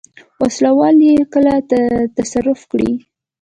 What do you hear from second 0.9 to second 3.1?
یې کله تصرف کړي.